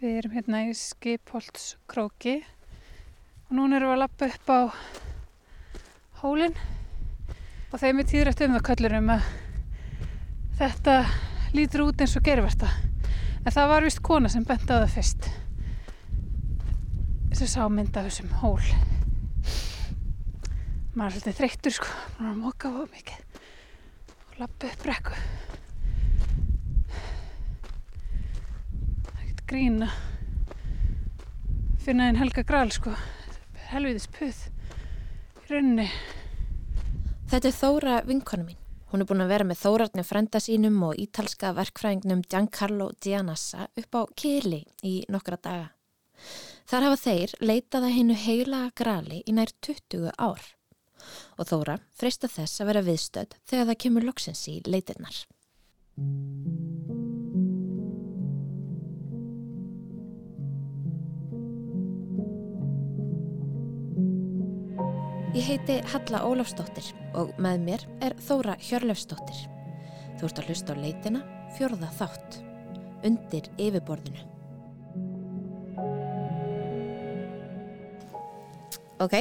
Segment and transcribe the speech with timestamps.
[0.00, 4.60] Við erum hérna í Skipholtskróki og núna erum við að lappa upp á
[6.22, 6.54] hólinn
[7.68, 9.26] og þeim er tíðrætt um það köllurum að
[10.62, 10.94] þetta
[11.52, 12.70] lítur út eins og gerversta.
[13.44, 15.28] En það var vist kona sem bent á það fyrst.
[17.34, 18.72] Þessi sámynd af þessum hól.
[20.96, 23.20] Maður er svolítið þreyttur sko, maður er að móka á mikið
[24.16, 25.20] og lappa upp brekku.
[29.39, 29.92] ekkert grín að
[31.82, 32.92] finna einn helga gral sko
[33.72, 35.88] helviðis puð í rauninni
[37.30, 38.56] Þetta er Þóra vinkonu mín.
[38.90, 43.94] Hún er búin að vera með Þórarni frenda sínum og ítalska verkfræðingnum Giancarlo Gianassa upp
[43.94, 45.68] á Kili í nokkra daga.
[46.66, 50.42] Þar hafa þeir leitað að hennu heila grali í nær 20 ár.
[51.38, 55.22] Og Þóra freista þess að vera viðstödd þegar það kemur loksins í leitirnar.
[65.30, 69.44] Ég heiti Halla Ólafsdóttir og með mér er Þóra Hjörlefsdóttir.
[70.18, 71.20] Þú ert að hlusta á leitina,
[71.54, 72.38] fjörða þátt,
[73.06, 74.24] undir yfirborðinu.
[79.06, 79.14] Ok,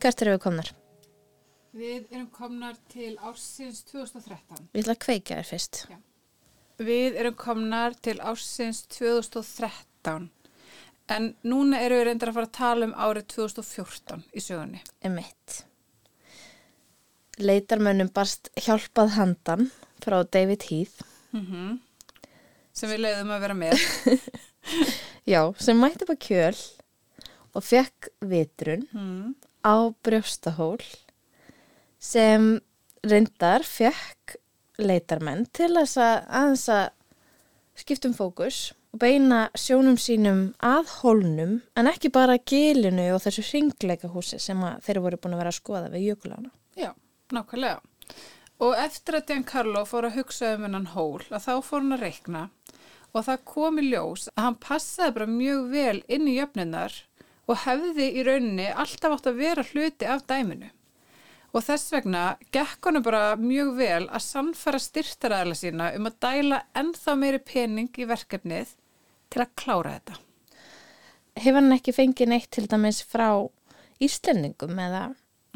[0.00, 0.72] hvert eru við komnar?
[1.76, 5.82] Við erum komnar til ársins 2013 Ég ætla að kveika þér fyrst.
[6.80, 10.32] Við erum komnar til ársins 2013
[11.10, 15.62] en núna erum við reyndar að fara að tala um árið 2014 í sögunni Emitt.
[17.42, 19.70] Leitarmönnum barst hjálpað handan
[20.04, 21.02] frá David Heath.
[21.32, 21.80] mm
[22.76, 23.82] sem við leiðum að vera með
[25.32, 26.60] Já, sem mætti upp á kjöl
[27.52, 29.34] og fekk vitrun mm.
[29.66, 30.80] á brjóstahól
[32.02, 32.54] sem
[33.04, 34.38] reyndar fekk
[34.80, 36.88] leitarmenn til þess að að
[37.82, 44.10] skiptum fókus og beina sjónum sínum að hólnum en ekki bara gilinu og þessu hringleika
[44.12, 46.50] húsi sem þeir voru búin að vera að skoða við jökulána.
[46.76, 46.92] Já,
[47.32, 47.80] nákvæmlega.
[48.62, 52.04] Og eftir að Giancarlo fór að hugsa um hennan hól, að þá fór hann að
[52.04, 52.42] reikna
[53.12, 56.94] og það kom í ljós að hann passaði bara mjög vel inn í jöfnunar
[57.48, 60.68] og hefði í rauninni alltaf átt að vera hluti af dæminu.
[61.52, 62.22] Og þess vegna
[62.54, 67.90] gekk hann bara mjög vel að sannfæra styrtaræðala sína um að dæla ennþá meiri pening
[68.00, 68.72] í verkefnið
[69.32, 70.20] til að klára þetta.
[71.42, 73.28] Hefur hann ekki fengið neitt til dæmis frá
[74.02, 75.02] Íslendingum eða?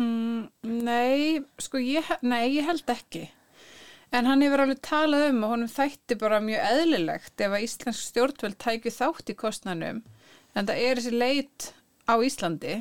[0.01, 3.27] Mm, nei, sko ég, nei, ég held ekki.
[4.15, 8.05] En hann hefur alveg talað um og honum þætti bara mjög eðlilegt ef að Íslensk
[8.05, 10.05] stjórnvöld tækju þátt í kostnanum.
[10.57, 11.69] En það er þessi leit
[12.09, 12.79] á Íslandi.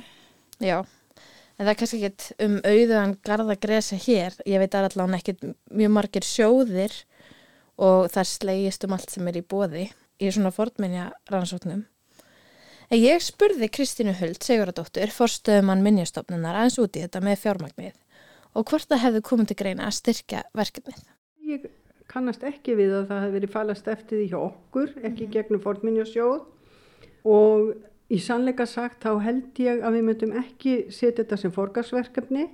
[0.63, 4.38] Já, en það er kannski ekkit um auðuðan garda gresa hér.
[4.47, 6.95] Ég veit að allan ekkit mjög margir sjóðir
[7.75, 9.89] og það slegist um allt sem er í bóði
[10.21, 11.85] í svona fornminja rannsóknum.
[12.85, 17.95] En ég spurði Kristínu Huld, Siguradóttur, forstöðumann minjastofnunar aðeins út í þetta með fjármagnið
[18.55, 21.01] og hvort það hefði komið til greina að styrkja verkefnið.
[21.45, 21.65] Ég
[22.11, 26.37] kannast ekki við að það hefði verið falast eftir því hjá okkur, ekki gegnum fornminjasjóð
[27.25, 27.73] og
[28.13, 32.45] í sannleika sagt þá held ég að við myndum ekki setja þetta sem forgarsverkefni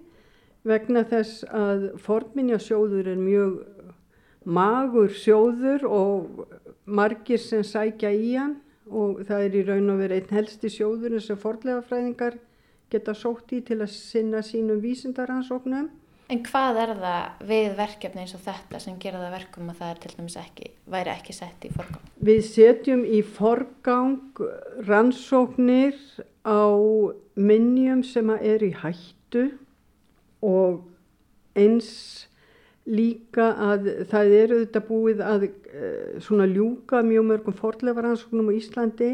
[0.67, 3.57] vegna þess að fornminjasjóður er mjög
[4.46, 6.46] magur sjóður og
[6.85, 8.57] margir sem sækja í hann
[8.91, 12.38] og það er í raun og verið einn helsti sjóður sem fornlegafræðingar
[12.91, 15.90] geta sótt í til að sinna sínum vísindaransóknum.
[16.31, 19.90] En hvað er það við verkefni eins og þetta sem gera það verkum að það
[19.94, 22.06] er til dæmis ekki, væri ekki sett í forgang?
[22.24, 24.44] Við setjum í forgang
[24.88, 25.97] rannsóknir
[26.47, 26.63] á
[27.35, 29.46] minnjum sem að eru í hættu
[30.47, 30.81] og
[31.59, 31.91] eins
[32.91, 39.12] líka að það eru þetta búið að uh, svona ljúka mjög mörgum forleifaransóknum á Íslandi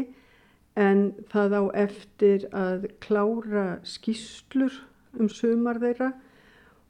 [0.78, 4.74] en það á eftir að klára skýslur
[5.18, 6.12] um sumar þeirra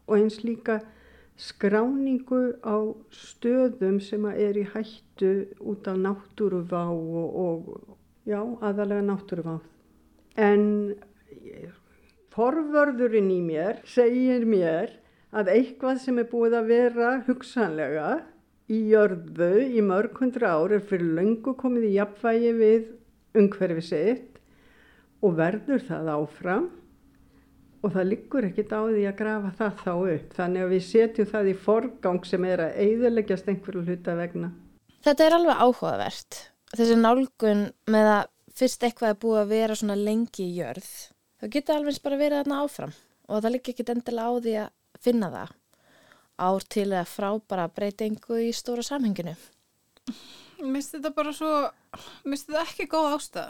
[0.09, 0.81] og eins líka
[1.39, 2.77] skráningu á
[3.15, 9.59] stöðum sem er í hættu út af náttúruvá og, og já, aðalega náttúruvá.
[10.35, 10.97] En
[12.35, 14.97] forvörðurinn í mér segir mér
[15.35, 18.09] að eitthvað sem er búið að vera hugsanlega
[18.73, 22.91] í jörðu í mörg hundra ár er fyrir löngu komið í jafnvægi við
[23.39, 24.39] umhverfi sitt
[25.25, 26.69] og verður það áfram
[27.83, 30.33] og það liggur ekkit á því að grafa það þá upp.
[30.35, 34.51] Þannig að við setjum það í forgang sem er að eigðileggjast einhverju hluta vegna.
[35.07, 36.41] Þetta er alveg áhugavert.
[36.75, 38.25] Þessi nálgun með að
[38.59, 40.89] fyrst eitthvað er búið að vera svona lengi í jörð,
[41.39, 42.95] þá getur alveg bara verið þarna áfram
[43.29, 44.75] og það liggur ekkit endilega á því að
[45.05, 45.55] finna það
[46.39, 49.35] ár til eða frá bara breytingu í stóra samhenginu.
[50.63, 51.55] minnst þetta bara svo,
[52.25, 53.49] minnst þetta ekki góð ástæða.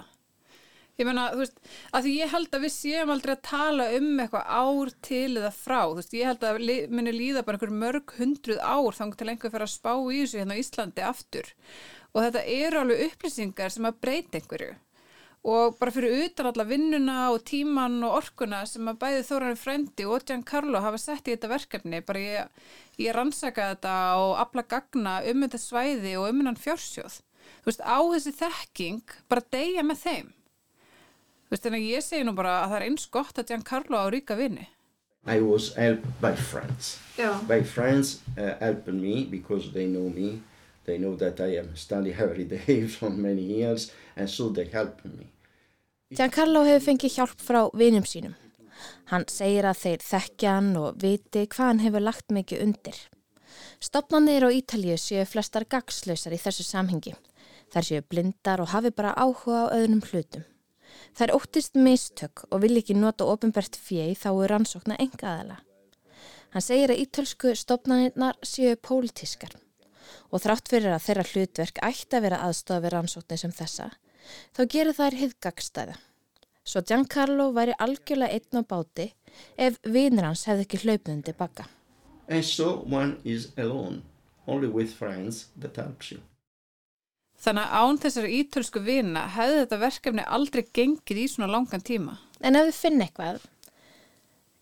[0.99, 1.61] Ég meina, þú veist,
[1.95, 5.50] að því ég held að við séum aldrei að tala um eitthvað ár til eða
[5.55, 9.05] frá, þú veist, ég held að li, muni líða bara einhver mörg hundruð ár þá
[9.21, 11.53] til einhver fyrir að spá í þessu hérna á Íslandi aftur
[12.11, 14.73] og þetta eru alveg upplýsingar sem að breyta einhverju
[15.46, 20.08] og bara fyrir utan alla vinnuna og tíman og orkuna sem að bæði Þórarin Frendi
[20.08, 22.64] og Giancarlo hafa sett í þetta verkefni, bara ég,
[22.99, 27.20] ég rannsaka þetta og afla gagna um þetta svæði og um hennan fjársjóð,
[27.62, 30.35] þú veist, á þessi þekking bara deyja með þeim
[31.49, 34.06] Þú veist, að ég segi nú bara að það er eins gott að Giancarlo á
[34.12, 34.67] ríka vini.
[35.25, 36.99] I was helped by friends.
[37.17, 37.40] Já.
[37.49, 40.43] By friends uh, helping me because they know me.
[40.88, 45.05] They know that I am studying every day for many years and so they help
[45.05, 45.26] me.
[46.17, 48.32] Giancarlo hefur fengið hjálp frá vinum sínum.
[49.11, 53.02] Hann segir að þeir þekkja hann og viti hvað hann hefur lagt mikið undir.
[53.85, 57.12] Stopnarnir á Ítalju séu flestar gagslausar í þessu samhengi.
[57.69, 60.49] Þær séu blindar og hafi bara áhuga á öðrum hlutum.
[61.20, 65.62] Þær óttist mistök og vil ekki nota ofinbært fjei þá er rannsókna enga aðala.
[66.56, 69.52] Hann segir að ítölsku stopnarnirnar séu pólitískar
[70.31, 73.91] og þrátt fyrir að þeirra hlutverk ætti að vera aðstofa við rannsóknir sem þessa,
[74.57, 75.99] þá gerir þær hiðgagstæða.
[76.69, 79.07] Svo Giancarlo væri algjörlega einn á báti
[79.57, 81.65] ef vinir hans hefði ekki hlaupundi baka.
[82.43, 84.03] So one is alone,
[84.47, 86.21] only with friends that helps you.
[87.39, 92.19] Þannig að án þessari ítölsku vina hefði þetta verkefni aldrei gengið í svona langan tíma.
[92.43, 93.39] En ef við finnum eitthvað,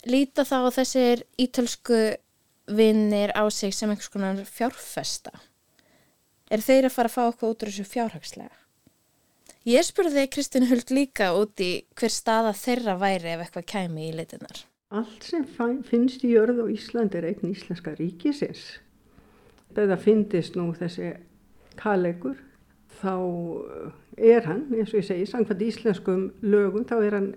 [0.07, 2.01] líta þá þessir ítölsku
[2.67, 5.33] vinnir á sig sem einhvers konar fjárfesta.
[6.51, 8.55] Er þeir að fara að fá okkur út úr þessu fjárhagslega?
[9.67, 14.15] Ég spurði Kristinn Huld líka út í hver staða þeirra væri ef eitthvað kæmi í
[14.15, 14.61] leitunar.
[14.95, 15.43] Allt sem
[15.89, 18.77] finnst í jörð og Ísland er eigin íslenska ríkisins.
[19.75, 21.17] Þegar finnist nú þessi
[21.81, 22.39] kalegur
[23.01, 23.17] þá
[24.17, 27.31] er hann, eins og ég segi, sangfætt íslenskum lögum, þá er hann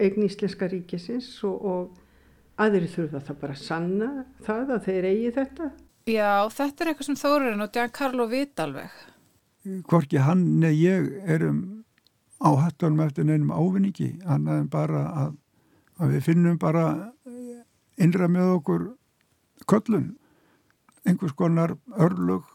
[0.00, 2.00] eigin íslenska ríkisins og, og
[2.58, 4.08] aðri þurfa það bara að sanna
[4.46, 5.70] það að þeir eigi þetta.
[6.08, 8.94] Já, þetta er eitthvað sem Þórarinn og Giancarlo vita alveg.
[9.90, 11.60] Hvorki hann eða ég erum
[12.40, 15.34] á hattunum eftir neinum ávinningi, annað en bara að,
[15.98, 16.86] að við finnum bara
[17.98, 18.86] innra með okkur
[19.68, 20.12] köllun,
[21.04, 22.46] einhvers konar örlug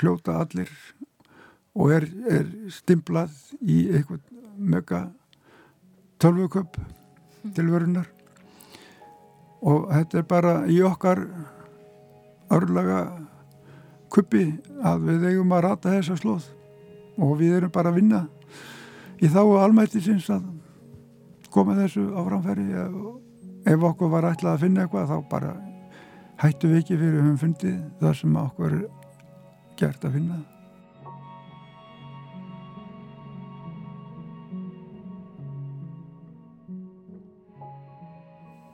[0.00, 0.70] hljóta allir
[1.76, 4.22] og er, er stimplað í eitthvað
[4.56, 5.04] mega
[6.22, 6.78] tölvuköp
[7.56, 8.08] til verunar
[9.62, 11.22] og þetta er bara í okkar
[12.52, 13.02] örlaga
[14.12, 14.44] kuppi
[14.84, 16.48] að við eigum að rata þessa slóð.
[17.22, 18.22] Og við erum bara að vinna
[19.22, 20.48] í þá almætti sinns að
[21.52, 22.68] koma þessu á framfæri.
[23.68, 25.52] Ef okkur var ætlað að finna eitthvað þá bara
[26.42, 28.88] hættu við ekki fyrir við höfum fundið það sem okkur er
[29.78, 30.40] gert að finna.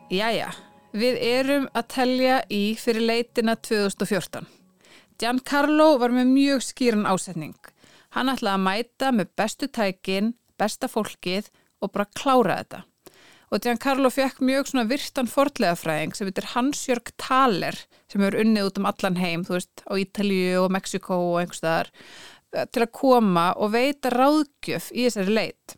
[0.09, 0.49] Jæja,
[0.93, 4.47] við erum að telja í fyrir leitina 2014.
[5.19, 7.57] Giancarlo var með mjög skýran ásetning.
[8.15, 11.51] Hann ætlaði að mæta með bestu tækin, besta fólkið
[11.83, 12.85] og bara klára þetta.
[13.49, 17.79] Og Giancarlo fekk mjög svona virtan forlegafræðing sem heitir Hansjörg Thaler
[18.11, 21.93] sem hefur unnið út um allan heim, þú veist, á Ítalju og Mexiko og einhverstaðar
[22.73, 25.77] til að koma og veita ráðgjöf í þessari leit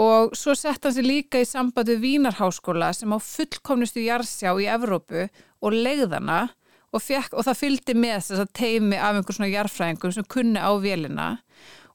[0.00, 4.68] og svo sett hann sér líka í samband við Vínarháskóla sem á fullkomnustu jarðsjá í
[4.72, 5.26] Evrópu
[5.60, 6.46] og legðana
[6.90, 10.62] og, fekk, og það fylgdi með þess að teimi af einhver svona jarðfræðingum sem kunni
[10.62, 11.28] á vélina.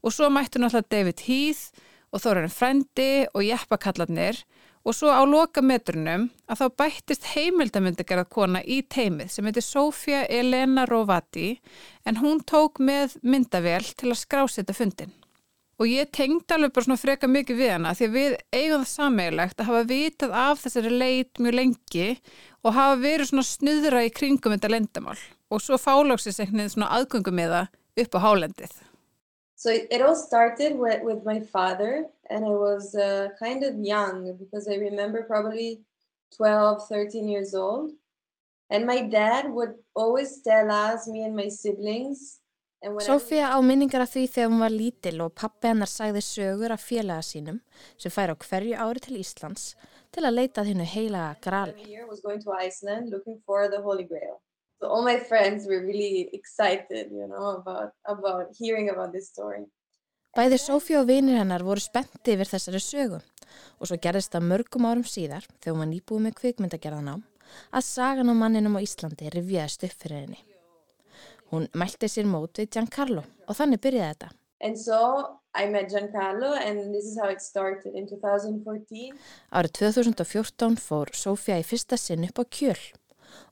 [0.05, 1.81] Og svo mættu náttúrulega David Heath
[2.13, 4.43] og Þórarin Frendi og Jeppakallarnir.
[4.85, 10.27] Og svo á loka metrunum að þá bættist heimildamöndigerað kona í teimið sem heitir Sofia
[10.29, 11.55] Elena Rovati
[12.05, 15.15] en hún tók með myndavél til að skrásita fundin
[15.75, 18.91] og ég tengd alveg bara svona freka mikið við hana því að við eigum það
[18.91, 22.07] sameigilegt að hafa vitað af þessari leit mjög lengi
[22.63, 25.17] og hafa verið svona snuðra í kringum þetta lendamál
[25.51, 28.73] og svo fálóksist einhvern veginn svona aðgöngum með það upp á hálendið.
[29.55, 34.35] So it all started with, with my father and I was uh, kind of young
[34.37, 35.81] because I remember probably
[36.35, 37.91] 12, 13 years old
[38.69, 42.39] and my dad would always tell us, me and my siblings
[43.01, 46.83] Sofía á minningar af því þegar hún var lítil og pappi hennar sagði sögur af
[46.85, 47.61] félaga sínum
[47.97, 49.73] sem fær á hverju ári til Íslands
[50.13, 51.87] til að leita þinnu heilaga grali.
[54.81, 59.65] So all my friends were really excited, you know, about, about hearing about this story.
[60.35, 63.21] Bæði Sofía og vinir hennar voru spennti yfir þessari sögu
[63.79, 67.15] og svo gerðist það mörgum árum síðar þegar hún var nýbúið með kvikmyndagerðan á
[67.71, 70.54] að sagan á manninum á Íslandi rivjaðist upp fyrir henni.
[71.55, 74.29] Hún mælti sér mót við Giancarlo og þannig byrjaði þetta.
[74.65, 74.99] And so
[75.55, 79.15] I met Giancarlo, and this is how it started in 2014.
[79.55, 82.81] Árið 2014 fór Sofía í fyrsta sinn upp á kjöl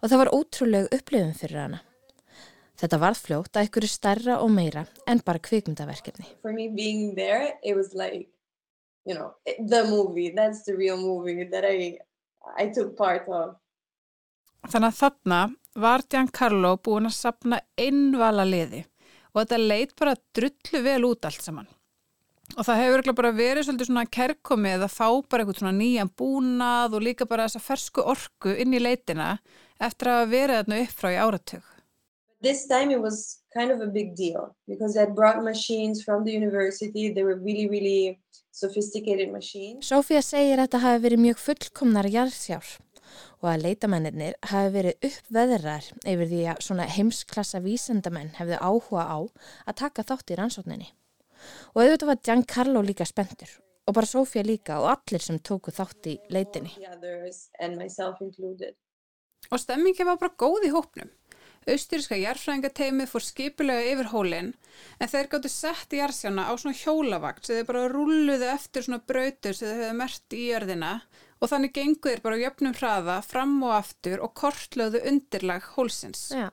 [0.01, 1.79] og það var ótrúleg upplifun fyrir hana.
[2.79, 6.27] Þetta varð fljótt að ykkur stærra og meira en bara kvikmyndaverkefni.
[6.41, 8.27] For me being there, it was like,
[9.05, 10.31] you know, the movie.
[10.35, 11.99] That's the real movie that I,
[12.57, 13.55] I took part of.
[14.63, 15.39] Þannig að þarna
[15.83, 18.83] var Giancarlo búin að sapna innvala liði
[19.33, 21.69] og þetta leit bara drullu vel út allt saman.
[22.53, 26.11] Og það hefur ekki bara verið svolítið svona kerkomið að fá bara eitthvað svona nýjan
[26.19, 29.37] búnað og líka bara þessa fersku orku inn í leitina
[29.81, 31.63] eftir að vera þarna upp frá í áratug.
[32.43, 36.33] This time it was kind of a big deal because I brought machines from the
[36.35, 37.09] university.
[37.09, 38.19] They were really, really
[38.51, 39.87] sophisticated machines.
[39.87, 42.75] Sofía segir að þetta hafi verið mjög fullkomnar jarðsjár
[43.43, 49.19] og að leitamennir hafi verið uppveðrar yfir því að svona heimsklassa vísendamenn hefðu áhuga á
[49.67, 50.87] að taka þátt í rannsókninni.
[51.75, 53.51] Og auðvitað var Giancarlo líka spendur
[53.83, 56.71] og bara Sofía líka og allir sem tóku þátt í leitinni.
[59.51, 61.11] Og stemmingi var bara góð í hópnum.
[61.63, 64.49] Austríska jarfræðingateimi fór skipulega yfir hólinn
[64.99, 69.03] en þeir gáttu sett í jarðsjána á svona hjólavakt sem þeir bara rulluðu eftir svona
[69.07, 70.91] brautur sem þeir hefðu mert í jörðina
[71.43, 76.29] og þannig gengu þeir bara jöfnum hraða fram og aftur og kortlöðu undirlag hólsins.
[76.31, 76.47] Já.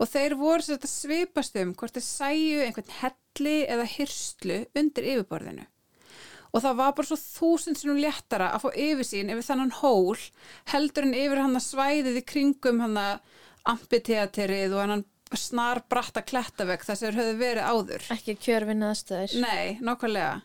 [0.00, 5.08] Og þeir voru sér að svipast um hvort þeir sæju einhvern helli eða hyrslu undir
[5.12, 5.66] yfirborðinu.
[6.56, 10.16] Og það var bara svo þúsund sinum léttara að fá yfirsýn yfir þannan hól
[10.72, 13.36] heldur en yfir hann að svæðið í kringum hann að
[13.68, 15.04] ampiteaterið og hann
[15.36, 18.04] snar bratta klettavegg þess að þeir höfðu verið áður.
[18.14, 19.34] Ekki kjörfinna aðstöður.
[19.42, 20.36] Nei, nákvæmlega.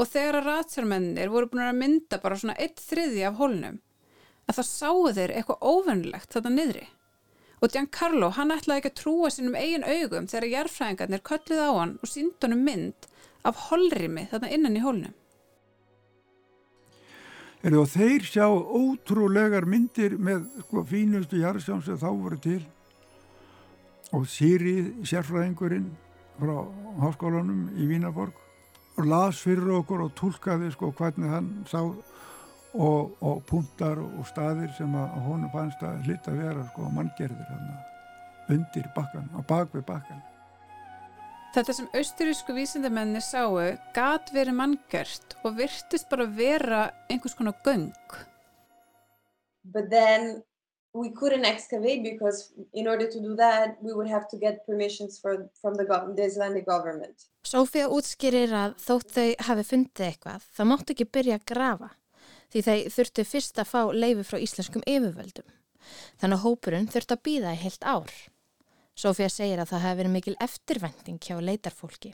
[0.00, 3.76] Og þegar að ratsjármennir voru búin að mynda bara svona eitt þriði af hólnum,
[4.48, 6.86] að það sáu þeir eitthvað óvennilegt þetta niðri.
[7.60, 11.96] Og Giancarlo, hann ætlaði ekki að trúa sínum eigin augum þegar jarfræðingarnir kölluð á hann
[12.00, 13.08] og síndunum mynd
[13.44, 15.16] af holrimi þarna innan í hólnum.
[17.60, 22.62] Er og þeir sjá ótrúlegar myndir með sko, fínustu jarðsjám sem þá voru til
[24.16, 25.90] og Sýrið, sérfræðingurinn
[26.40, 26.54] frá
[27.04, 28.32] háskólanum í Vínaborg
[29.00, 34.70] og las fyrir okkur og tólkaði sko hvernig hann sá og, og punktar og staðir
[34.76, 37.70] sem að honum fannst að hlita vera sko manngerðir hann
[38.50, 40.20] undir bakkan, á bakvið bakkan.
[41.54, 43.56] Þetta sem austurísku vísindamenni sáu
[43.94, 47.90] gat verið manngjört og virtist bara vera einhvers konar göng.
[49.64, 50.42] But then
[50.92, 55.18] we couldn't excavate because in order to do that, we would have to get permissions
[55.18, 55.84] for, from the,
[56.16, 57.26] the Icelandic government.
[57.46, 61.90] Sofía útskýrir að þótt þau hafi fundið eitthvað, það mátt ekki byrja að grafa
[62.50, 65.46] því þau þurftu fyrst að fá leifi frá íslenskum yfirvöldum.
[66.20, 68.14] Þannig að hópurinn þurftu að býða í heilt ár.
[68.98, 72.10] Sofía segir að það hefði verið mikil eftirvending hjá leitarfólki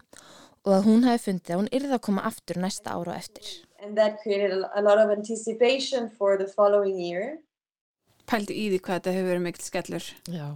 [0.66, 3.48] og að hún hefði fundið að hún yrði að koma aftur næsta ára og eftir.
[3.80, 7.38] And that created a lot of anticipation for the following year.
[8.26, 10.08] Pældi í því hvað þetta hefur verið mikill skellur.
[10.32, 10.46] Já.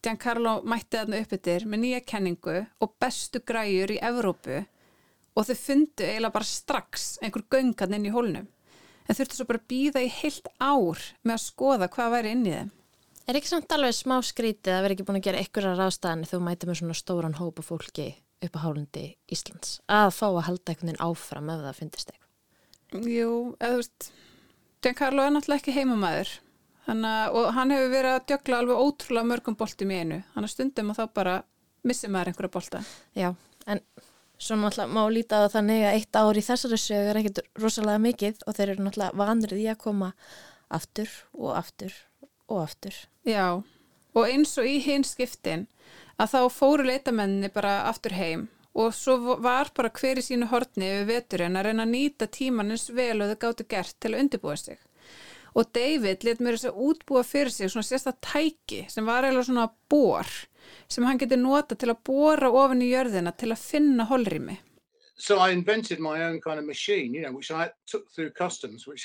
[0.00, 4.62] Giancarlo mætti þarna upp yfir með nýja kenningu og bestu græjur í Evrópu
[5.36, 8.48] og þau fundu eiginlega bara strax einhver göngan inn í hólnum.
[9.04, 12.46] En þurftu svo bara að býða í heilt ár með að skoða hvað væri inn
[12.46, 12.72] í þeim.
[13.28, 16.40] Er ekki samt alveg smá skrítið að vera ekki búin að gera einhverja ráðstæðan þegar
[16.40, 18.06] þú mætið með svona stóran hópa fólki
[18.40, 23.10] upp á hálundi Íslands að fá að halda einhvern veginn áfram ef það finnist eitthvað?
[23.12, 24.08] Jú, eða þú veist,
[24.80, 26.32] Giancarlo er náttúrulega ekki heimamæður
[26.86, 30.20] Þannig, og hann hefur verið að djögla alveg ótrúlega mörgum boltum í einu.
[30.34, 31.34] Þannig að stundum og þá bara
[31.86, 32.82] missir maður einhverja bolta.
[33.16, 33.28] Já,
[33.66, 33.82] en
[34.40, 38.04] svo náttúrulega má líta að þannig að eitt ár í þessari sögur er ekkert rosalega
[38.06, 40.12] mikið og þeir eru náttúrulega vanrið í að koma
[40.70, 41.98] aftur og aftur
[42.48, 42.96] og aftur.
[43.28, 43.60] Já,
[44.16, 45.66] og eins og í hins skiptin
[46.20, 50.88] að þá fóru leitamenninni bara aftur heim og svo var bara hver í sínu hortni
[51.00, 54.24] við veturinn að reyna að nýta tíman eins vel og þau gáttu gert til að
[54.24, 54.78] undirbúa sig.
[55.58, 59.48] Og David let mér þess að útbúa fyrir sig svona sérsta tæki sem var eiginlega
[59.48, 60.28] svona bór
[60.88, 64.58] sem hann geti nota til að bóra ofin í jörðina til að finna holrými.
[65.18, 68.86] So I invented my own kind of machine, you know, which I took through customs,
[68.86, 69.04] which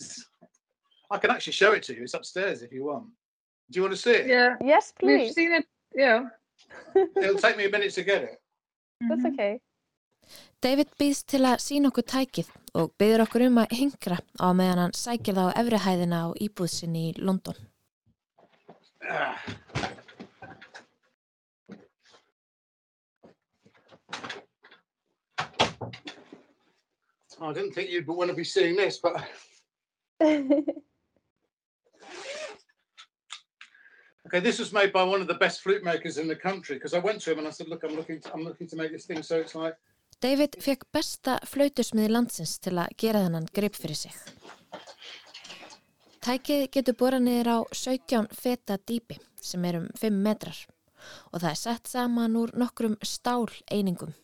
[1.10, 2.02] I can actually show it to you.
[2.02, 3.06] It's upstairs if you want.
[3.70, 4.26] Do you want to see it?
[4.26, 5.34] Yeah, Yes, we've please.
[5.34, 5.64] seen it.
[5.94, 6.24] Yeah,
[7.16, 8.40] It'll take me a minute to get it.
[9.08, 9.60] That's okay.
[10.64, 12.46] David býðst til að sína okkur tækið
[12.80, 17.02] og byður okkur um að hingra á meðan hann sækir það á efrihæðina á íbúðsinni
[17.10, 17.58] í London.
[19.04, 19.36] Ah.
[27.40, 29.20] I didn't think you'd want to be seeing this, but
[30.22, 30.48] okay,
[34.26, 36.94] Okay, this was made by one of the best flute makers in the country because
[36.94, 38.92] I went to him and I said, look, I'm looking, to, I'm looking to make
[38.92, 39.22] this thing.
[39.22, 39.76] So it's like,
[40.22, 44.14] David fekk besta flautusmiði landsins til að gera þennan grip fyrir sig.
[46.24, 50.56] Tækið getur borað niður á 17 feta dýpi sem er um 5 metrar
[51.32, 54.14] og það er sett saman úr nokkrum stál einingum.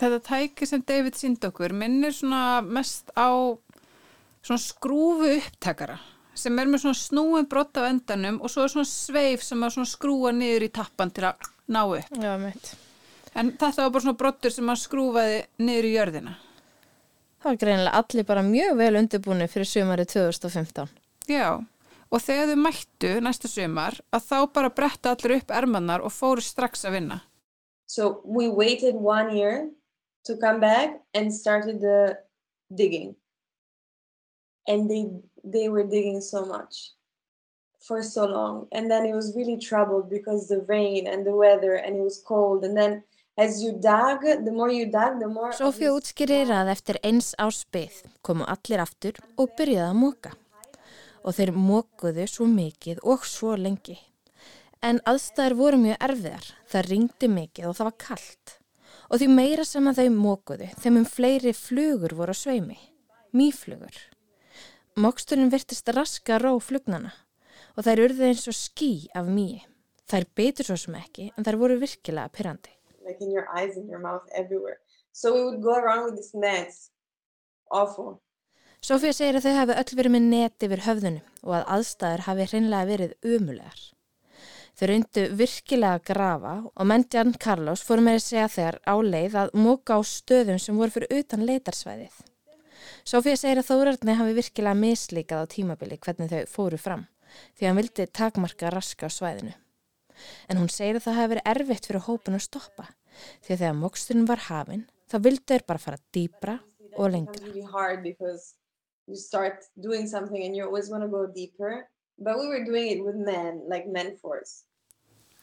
[0.00, 3.32] Þetta tæki sem David sínd okkur minnir svona mest á
[4.44, 5.98] svona skrúfu upptakara
[6.34, 9.80] sem er með svona snúin brott á endanum og svo er svona sveif sem að
[9.88, 12.14] skrúa niður í tappan til að ná upp.
[12.20, 12.70] Já, mitt.
[13.34, 16.36] En þetta var bara svona brottur sem að skrúfaði niður í jörðina.
[17.40, 20.90] Það var greinilega allir bara mjög vel undirbúinu fyrir sumari 2015.
[21.30, 21.46] Já,
[22.10, 26.44] og þegar þau mættu næsta sumar að þá bara bretta allir upp ermannar og fóru
[26.44, 27.20] strax að vinna.
[27.86, 29.70] So we waited one year
[30.26, 32.18] to come back and started the
[32.74, 33.16] digging.
[34.68, 35.08] And they
[35.44, 36.92] they were digging so much
[37.80, 38.66] for so long.
[38.72, 42.22] And then it was really troubled because the rain and the weather and it was
[42.22, 42.64] cold.
[42.64, 43.02] And then
[43.36, 48.02] as you dug, the more you dug, the more Sofía útskýrir að eftir eins áspið
[48.26, 50.36] komu allir aftur og byrjaði að móka.
[51.24, 53.98] Og þeir mókuðu svo mikið og svo lengi.
[54.80, 58.54] En aðstæður voru mjög erfiðar, það ringdi mikið og það var kallt.
[59.10, 62.78] Og því meira sem að þau mókuðu, þeim um fleiri flugur voru á sveimi.
[63.36, 63.98] Mýflugur.
[64.98, 67.12] Móksturinn virtist raska ró flugnana
[67.76, 69.62] og þær urðu eins og ský af mýi.
[70.10, 72.74] Þær betur svo sem ekki en þær voru virkilega pyrrandi.
[73.10, 74.78] like in your eyes and your mouth everywhere.
[75.12, 76.90] So we would go around with these nets.
[77.70, 78.20] Awful.
[78.80, 82.46] Sofía segir að þau hafi öll verið með net yfir höfðunum og að aðstæður hafi
[82.50, 83.82] hreinlega verið umulegar.
[84.78, 88.94] Þau reyndu virkilega að grafa og menn Jan Carlos fóru með að segja þegar á
[89.04, 92.14] leið að móka á stöðum sem voru fyrir utan leitarsvæðið.
[93.04, 97.06] Sofía segir að þórarni hafi virkilega mislíkað á tímabili hvernig þau fóru fram
[97.58, 99.54] því hann vildi takmarka raska á svæðinu.
[100.50, 102.88] En hún segir að það hafi verið erfitt fyrir hópun að stoppa
[103.44, 106.56] því að þegar móksturinn var hafinn þá vildu þeir bara fara dýbra
[106.96, 107.44] og lengra.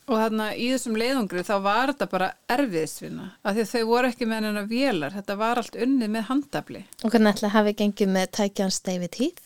[0.07, 4.07] Og þarna í þessum leiðungri þá var þetta bara erfiðisvinna af því að þau voru
[4.13, 6.83] ekki með hennar vélar, þetta var allt unnið með handafli.
[7.03, 9.43] Og hvernig ætla hafi gengið með tækjans David Heath?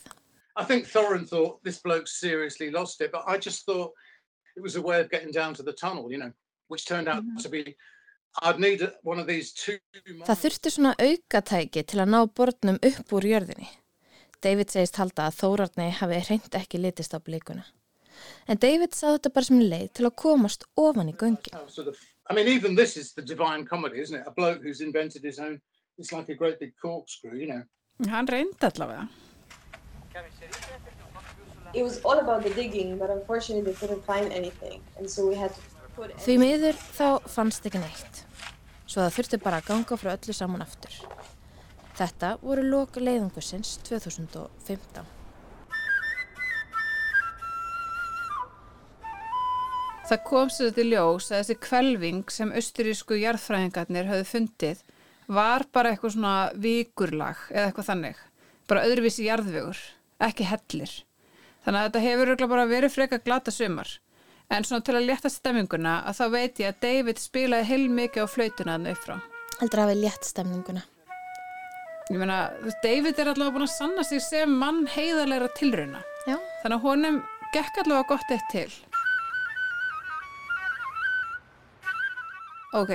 [0.56, 3.94] I think Thorin thought this bloke seriously lost it, but I just thought
[4.56, 6.32] it was a way of getting down to the tunnel, you know,
[6.68, 7.76] which turned out to be,
[8.44, 9.80] I'd need a- one of these two.
[10.28, 13.70] Það þurfti svona aukatæki til að ná borðnum upp úr jörðinni.
[14.42, 17.66] David segist halda að Þórarni hafi hreint ekki litist á blikuna.
[18.48, 21.58] En David sá þetta bara sem leið til að komast ofan í göngin.
[21.58, 24.28] Oh, of, I mean, even this is the divine comedy, isn't it?
[24.28, 25.60] A bloke who's invented his own,
[25.98, 27.64] it's like a great big corkscrew, you know.
[28.10, 29.08] Hann reyndi allavega.
[31.74, 34.82] It was all about the digging, but unfortunately they couldn't find anything.
[34.98, 35.62] And so we had to
[35.96, 38.26] put Því miður þá fannst ekki neitt.
[38.86, 40.98] Svo það þurfti bara að ganga frá öllu saman aftur.
[41.96, 45.21] Þetta voru lok leiðungusins 2015.
[50.12, 54.82] Það kom sér í ljós að þessi kvelving sem austurísku jarðfræðingarnir höfðu fundið
[55.32, 58.20] var bara eitthvað svona vikurlag eða eitthvað þannig.
[58.68, 59.80] Bara öðruvísi jarðvegur,
[60.28, 60.98] ekki hellir.
[61.64, 63.96] Þannig að þetta hefur bara verið freka glata sumar.
[64.52, 68.28] En svona til að létta stemminguna að þá veit ég að David spilaði heil mikið
[68.28, 69.18] á flautuna þannig upp frá.
[69.62, 70.88] Heldur hafi létt stemninguna.
[72.12, 72.44] Ég meina,
[72.84, 76.04] David er allavega búin að sanna sig sem mann heiðarlegra tilrauna.
[76.28, 76.36] Já.
[76.66, 78.72] Þannig að honum gekk allavega gott eitt til.
[82.72, 82.92] Ok,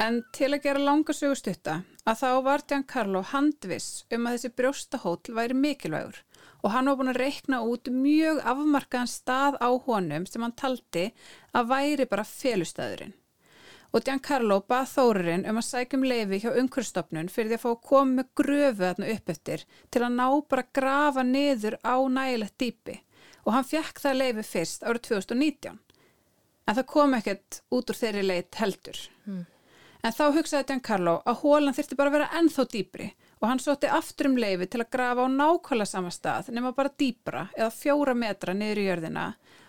[0.00, 1.72] en til að gera langa sögu stutta
[2.08, 6.22] að þá var Giancarlo handviss um að þessi brjóstahóll væri mikilvægur
[6.62, 11.02] og hann var búin að reikna út mjög afmarkaðan stað á honum sem hann taldi
[11.52, 13.12] að væri bara felustæðurinn.
[13.92, 17.84] Og Giancarlo bað Þórurinn um að sækjum leifi hjá umhverfstofnun fyrir því að fá að
[17.90, 22.56] koma með gröfu þarna upp eftir til að ná bara að grafa niður á nægilegt
[22.64, 22.96] dýpi
[23.44, 25.76] og hann fekk það leifi fyrst árið 2019.
[26.68, 28.98] En það kom ekkert út úr þeirri leit heldur.
[30.04, 33.06] En þá hugsaði Giancarlo að hólan þyrfti bara að vera ennþá dýpri
[33.40, 36.92] og hann sótti aftur um leifi til að grafa á nákvæmlega sama stað nema bara
[36.98, 39.26] dýpra eða fjóra metra niður í jörðina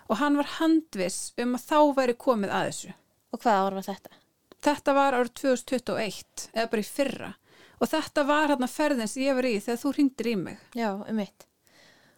[0.10, 2.94] og hann var handviss um að þá væri komið að þessu.
[3.32, 4.20] Og hvað ár var þetta?
[4.60, 7.34] Þetta var árið 2021 eða bara í fyrra
[7.80, 10.64] og þetta var hérna ferðin sem ég var í þegar þú ringdir í mig.
[10.76, 11.46] Já, um mitt.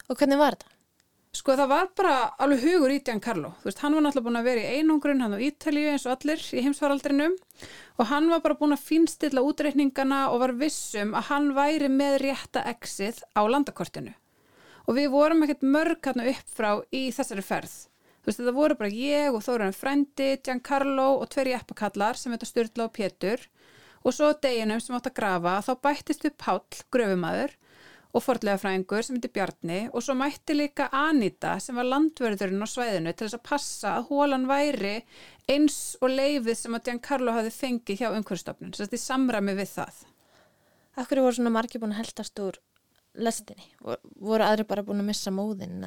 [0.08, 0.72] Og hvernig var þetta?
[1.32, 3.54] Sko það var bara alveg hugur í Giancarlo.
[3.62, 6.12] Þú veist, hann var náttúrulega búin að vera í einungrun, hann á Ítalíu eins og
[6.16, 7.38] allir í heimsfaraldrinum
[7.96, 12.18] og hann var bara búin að finstilla útreikningana og var vissum að hann væri með
[12.26, 14.12] rétta exið á landakortinu.
[14.84, 17.80] Og við vorum ekkert mörg hérna upp frá í þessari ferð
[18.22, 22.46] þú veist þetta voru bara ég og Þóran Frendi, Giancarlo og tveri eppakallar sem heita
[22.46, 23.42] Sturla og Pétur
[24.06, 26.62] og svo deginum sem átt að grafa þá bættist við Páll,
[26.94, 27.56] gröfumæður
[28.12, 32.68] og forðlega fræðingur sem heitir Bjarni og svo mætti líka Anita sem var landverðurinn á
[32.68, 34.98] svæðinu til þess að passa að hólan væri
[35.50, 39.70] eins og leifið sem að Giancarlo hafi fengið hjá umhverfstofnun, að þetta er samræmi við
[39.72, 40.02] það.
[41.00, 42.58] Akkur voru svona margir búin að heldast úr
[43.16, 43.64] lestinni?
[43.80, 45.80] Voru aðri bara búin að missa móðin?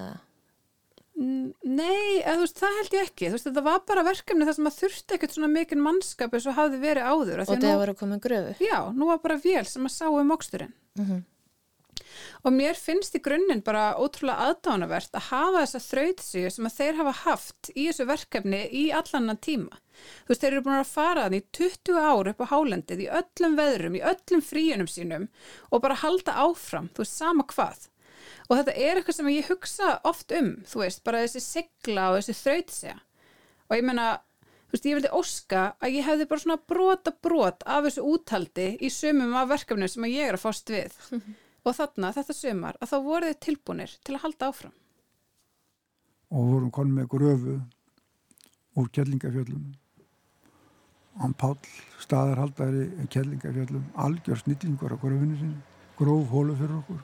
[1.15, 3.29] Nei, eða, veist, það held ég ekki.
[3.35, 6.57] Veist, þetta var bara verkefni þar sem að þurfti ekkert svona mikinn mannskap eins og
[6.57, 7.45] hafði verið áður.
[7.45, 8.57] Og það var að koma gröfu?
[8.65, 10.73] Já, nú var bara vél sem að sá um móksturinn.
[10.99, 11.23] Mm -hmm.
[12.43, 16.99] Og mér finnst í grunninn bara ótrúlega aðdánavert að hafa þessa þrautsíu sem að þeir
[17.01, 19.81] hafa haft í þessu verkefni í allanna tíma.
[20.25, 23.09] Þú veist, þeir eru búin að fara þannig í 20 ár upp á hálendið í
[23.21, 25.27] öllum veðrum, í öllum fríunum sínum
[25.71, 27.87] og bara halda áfram, þú veist, sama hvað.
[28.49, 32.19] Og þetta er eitthvað sem ég hugsa oft um, þú veist, bara þessi sigla og
[32.19, 32.99] þessi þrautsega
[33.65, 34.09] og ég menna,
[34.67, 38.67] þú veist, ég vildi óska að ég hefði bara svona brota brot af þessu úthaldi
[38.77, 40.99] í sumum af verkefnum sem ég er að fást við
[41.65, 44.75] og þarna, þetta sumar, að þá voru þið tilbúinir til að halda áfram
[46.35, 47.57] og vorum konum með gröfu
[48.75, 49.65] úr Kjellingafjöllum
[51.21, 51.57] hann Pál
[52.03, 55.61] staðarhaldari Kjellingafjöllum algjör snillingur á gröfinu sinni
[55.99, 57.03] gróf hólu fyrir okkur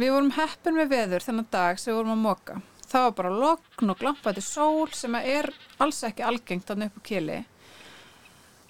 [0.00, 2.54] Við vorum heppin við veður þennan dag sem við vorum að moka.
[2.88, 7.36] Það var bara lokn og glampandi sól sem er alls ekki algengt að nöpu kili.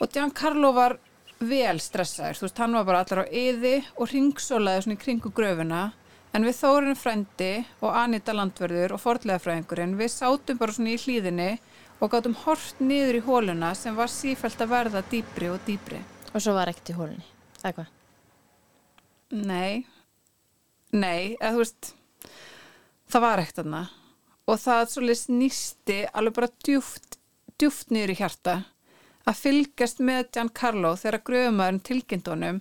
[0.03, 0.97] Og Giancarlo var
[1.41, 5.33] vel stressaður, þú veist, hann var bara allar á yði og ringsólaði svona í kringu
[5.35, 5.83] gröfuna.
[6.31, 11.53] En við Þórinu frendi og Anita Landverður og Fordleðafræðingurinn, við sátum bara svona í hlýðinni
[12.01, 15.99] og gáttum hort niður í hóluna sem var sífælt að verða dýbri og dýbri.
[16.31, 17.27] Og svo var ekkert í hólunni,
[17.65, 17.97] eða hvað?
[19.31, 19.87] Nei,
[20.91, 21.89] Nei, eða þú veist
[23.11, 23.83] það var ekkert aðna
[24.51, 27.19] og það svolítið nýsti alveg bara djúft,
[27.61, 28.55] djúft niður í hjarta
[29.31, 32.61] að fylgjast með Giancarlo þegar gröfumæðurinn tilkynntunum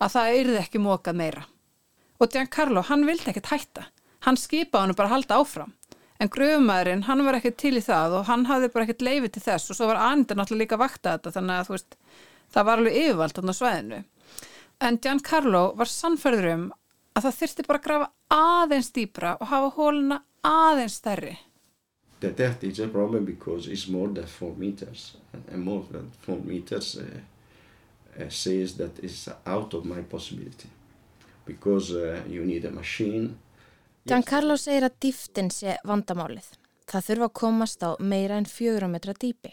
[0.00, 1.44] að það eyrði ekki mókað meira.
[2.20, 3.86] Og Giancarlo, hann vildi ekkert hætta.
[4.26, 5.74] Hann skipaði hann bara að halda áfram.
[6.20, 9.44] En gröfumæðurinn, hann var ekkert til í það og hann hafði bara ekkert leifið til
[9.46, 11.96] þess og svo var Anita náttúrulega líka vakta þetta þannig að veist,
[12.52, 14.00] það var alveg yfirvald á sveðinu.
[14.84, 16.66] En Giancarlo var sannferður um
[17.16, 21.38] að það þurfti bara að grafa aðeins dýbra og hafa hóluna aðeins stærri.
[22.20, 25.16] The depth is a problem because it's more than 4 meters
[25.52, 27.02] and more than 4 meters uh,
[28.22, 30.68] uh, says that it's out of my possibility
[31.46, 33.38] because uh, you need a machine.
[34.08, 36.46] Giancarlo segir að dýftin sé vandamálið.
[36.90, 39.52] Það þurfa að komast á meira en 4 metra dýpi.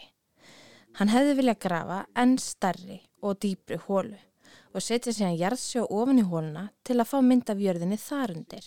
[0.98, 4.18] Hann hefði viljað grafa enn starri og dýpri hólu
[4.74, 8.64] og setja síðan jarðsjó ofin í hóluna til að fá mynd af jörðinni þar undir.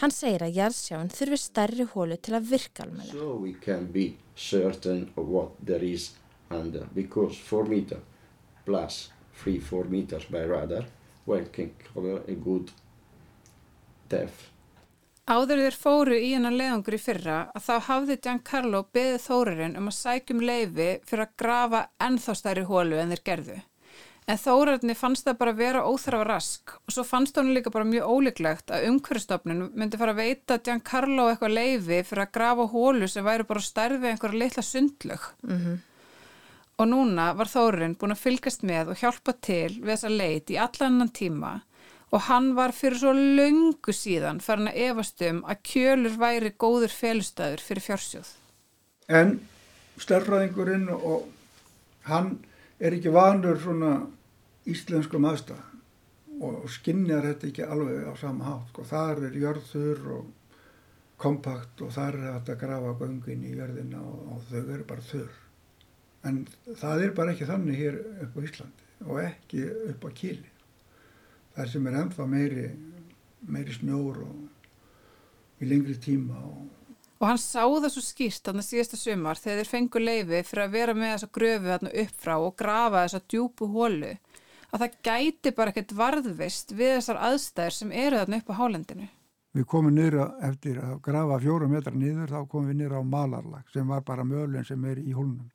[0.00, 3.10] Hann segir að jarðsjáin þurfi stærri hólu til að virka alveg.
[3.12, 6.14] So we can be certain of what there is
[6.48, 8.00] under because 4 meter
[8.64, 9.10] plus
[9.44, 10.86] 3-4 meters by radar
[11.26, 12.72] well can cover a good
[14.08, 14.48] depth.
[15.30, 19.90] Áður þeir fóru í hennar leiðangur í fyrra að þá hafði Giancarlo beðið þórarinn um
[19.92, 23.58] að sækjum leifi fyrir að grafa ennþá stærri hólu en þeir gerðu.
[24.28, 28.10] En þórarni fannst það bara vera óþrafa rask og svo fannst hún líka bara mjög
[28.12, 33.26] óleiklegt að umhverfstofnun myndi fara að veita Giancarlo eitthvað leifi fyrir að grafa hólu sem
[33.26, 35.24] væri bara stærði einhverja litla sundlög.
[35.42, 35.78] Mm -hmm.
[36.80, 40.56] Og núna var þórarinn búin að fylgast með og hjálpa til við þessa leit í
[40.56, 41.60] allan tíma
[42.10, 46.90] og hann var fyrir svo löngu síðan farin að efast um að kjölur væri góður
[46.90, 48.30] félustæður fyrir fjársjóð.
[49.08, 49.40] En
[49.98, 51.28] stærfræðingurinn og
[52.08, 52.38] hann
[52.80, 53.94] er ekki vanur svona
[54.70, 55.66] íslenskum aðstæð
[56.40, 58.84] og skinnjar þetta ekki alveg á sama hátt og sko.
[58.88, 60.28] þar er jörður og
[61.20, 65.04] kompakt og þar er þetta að grafa göngin í jörðina og, og þau eru bara
[65.10, 65.36] þurr
[66.30, 66.40] en
[66.80, 70.50] það er bara ekki þannig hér upp á Íslandi og ekki upp á Kíli
[71.56, 72.66] þar sem er ennþá meiri
[73.48, 76.79] meiri snjór og í lengri tíma og
[77.20, 80.76] Og hann sá það svo skýrt þannig síðasta sumar þegar þeir fengu leifi fyrir að
[80.78, 84.12] vera með þessa gröfu þarna upp frá og grafa þessa djúpu hólu
[84.70, 89.08] að það gæti bara ekkert varðvist við þessar aðstæðir sem eru þarna upp á hálendinu.
[89.50, 93.72] Við komum niður eftir að grafa fjóra metra niður, þá komum við niður á malarlag
[93.74, 95.50] sem var bara mölun sem er í hólunum.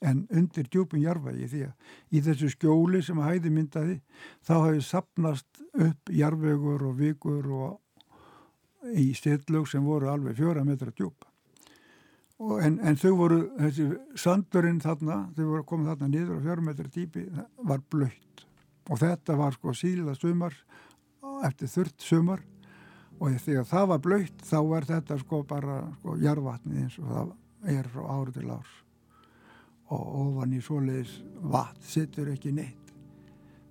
[0.00, 3.96] En undir djúpun jarfægi því að í þessu skjóli sem að hæði myndaði
[4.48, 7.78] þá hafi sapnast upp jarfegur og vikur og
[8.96, 11.28] í stillög sem voru alveg fjóra metra djúpa.
[12.64, 16.88] En, en þau voru, þessi sandurinn þarna, þau voru komið þarna niður á fjórum metra
[16.94, 17.26] dýpi,
[17.68, 18.46] var blöytt
[18.90, 20.56] og þetta var sko síðla sumar
[21.46, 22.40] eftir þurrt sumar.
[23.20, 27.74] Og þegar það var blöytt þá er þetta sko bara sko jarvatnið eins og það
[27.76, 28.74] er frá ári til árs.
[29.92, 31.18] Og ofan í svoleiðis
[31.52, 32.94] vatn sittur ekki neitt.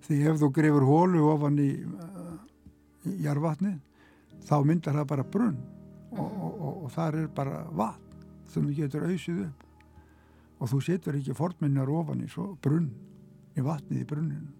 [0.06, 2.36] Því ef þú grefur hólu ofan í, uh,
[3.10, 3.80] í jarvatnið
[4.48, 5.56] þá myndar það bara brunn
[6.12, 9.66] og, og, og, og þar er bara vatn sem þú getur auðsið upp
[10.60, 12.90] og þú setur ekki fornminnar ofan í svo brunn,
[13.56, 14.50] í vatnið í brunninu.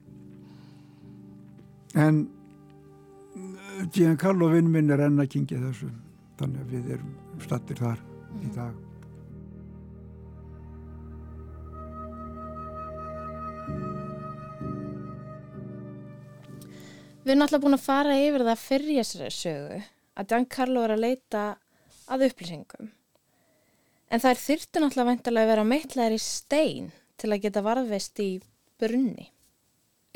[2.01, 2.21] En
[3.37, 5.91] eh, Giancarlo vinn minn er enn að kingja þessu,
[6.41, 7.11] þannig að við erum
[7.45, 8.55] stattir þar í Mhm.
[8.55, 8.75] dag.
[17.21, 19.81] Við erum alltaf búin að fara yfir það fyrir þessari sögu
[20.21, 21.43] að Giancarlo er að leita
[22.11, 22.89] að upplýsingum.
[24.11, 26.89] En það er þyrftu náttúrulega væntalega að vera meitlaðir í stein
[27.21, 28.31] til að geta varðveist í
[28.81, 29.29] brunni.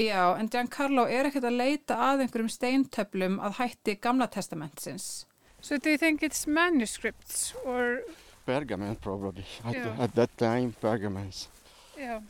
[0.01, 5.27] Já, en Giancarlo er ekkert að leita að einhverjum steintöflum að hætti gamla testamentsins.
[5.61, 8.01] So do you think it's manuscripts or...
[8.45, 9.45] Pergament probably.
[9.65, 9.95] At, Yeah.
[10.01, 11.49] at that time, pergaments.
[11.97, 12.21] Yeah.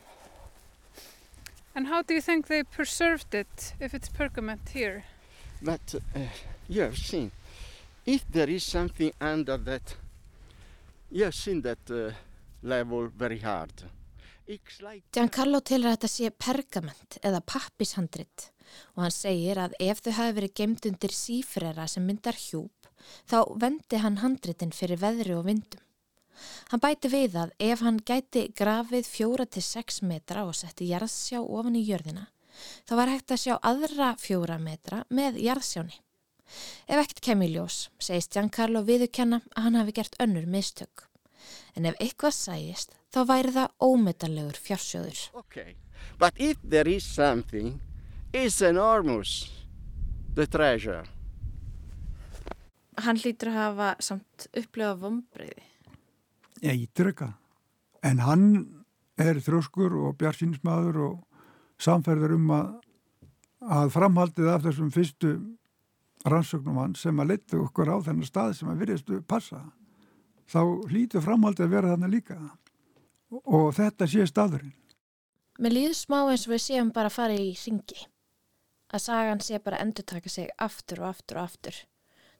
[1.74, 5.04] And how do you think they preserved it if it's pergament here?
[5.60, 6.20] But uh,
[6.68, 7.32] you have seen,
[8.06, 9.96] if there is something under that,
[11.10, 12.12] you have seen that uh,
[12.62, 13.72] level very hard.
[14.82, 18.50] Like Giancarlo telur að þetta sé pergament eða pappishandrit
[18.92, 22.90] og hann segir að ef þau hafi verið gemd undir sífrera sem myndar hjúp
[23.30, 25.80] þá vendi hann handritin fyrir veðri og vindum.
[26.70, 31.42] Hann bæti við að ef hann gæti grafið fjóra til sex metra og setti jarðsjá
[31.42, 32.29] ofan í jörðina
[32.88, 35.97] þá var hægt að sjá aðra fjóra metra með jarðsjáni.
[36.87, 41.09] Ef ekkert kemur í ljós, segist Giancarlo viðurkenna að hann hafi gert önnur mistök.
[41.75, 45.25] En ef eitthvað sæjist, þá væri það ómetanlegur fjársjóður.
[45.35, 45.77] okay.
[46.18, 47.81] But if there is something,
[48.33, 49.51] it's enormous.
[50.35, 51.05] The treasure.
[53.03, 55.62] Hann hlýtur að hafa samt upplöfa vombriði.
[56.64, 57.35] Ég ítrykka.
[58.05, 58.46] En hann
[59.20, 61.42] er þrjóskur og bjarsinsmaður og
[61.83, 62.70] samferður um að,
[63.61, 65.35] að framhaldið af þessum fyrstu
[66.24, 69.61] rannsóknum hann sem að leta okkur á þennan stað sem að virðistu passa.
[70.48, 72.38] Þá hlýtur framhaldið að vera þarna líka.
[73.44, 74.72] Og þetta sé staðurinn.
[75.61, 78.07] Mér líður smá eins og við séum bara að fara í ringi.
[78.94, 81.77] Að sagan sé bara að endurtaka sig aftur og aftur og aftur.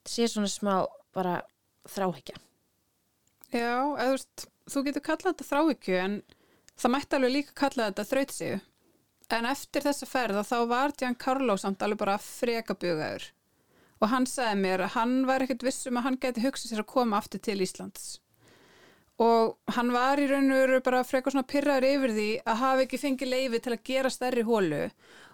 [0.05, 0.75] Það sé svona smá
[1.15, 1.39] bara
[1.93, 2.41] þráhyggja.
[3.55, 6.17] Já, eða, þú, veist, þú getur kallað þetta þráhyggju en
[6.75, 8.59] það mætti alveg líka kalla þetta þrautsigu.
[9.35, 13.31] En eftir þessa ferð að þá var Giancarlo samt alveg bara freka bugaður.
[14.03, 16.91] Og hann sagði mér að hann var ekkert vissum að hann geti hugsað sér að
[16.91, 18.19] koma aftur til Íslands.
[19.23, 22.85] Og hann var í raun og veru bara freka svona pyrraður yfir því að hafa
[22.85, 24.89] ekki fengið leifi til að gera stærri hólu.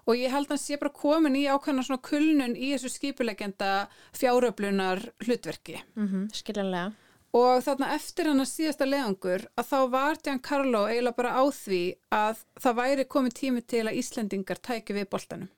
[0.04, 3.70] Og ég held að hann sé bara komin í ákveðna svona kulnun í þessu skipulegenda
[4.16, 5.80] fjáröflunar hlutverki.
[5.96, 6.92] Mm -hmm, skiljanlega.
[7.36, 11.82] Og þarna eftir hann að síðasta leðangur að þá var Giancarlo eiginlega bara á því
[12.10, 15.50] að það væri komið tími til að Íslendingar tæki við boltanum.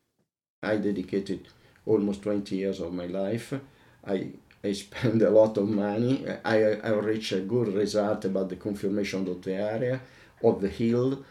[0.63, 1.49] I dedicated
[1.87, 3.57] almost 20 years of my life.
[4.05, 4.33] I,
[4.63, 6.27] I spend a lot of money.
[6.45, 10.01] I, I reached a good result about the confirmation of the area,
[10.43, 11.25] of the hill.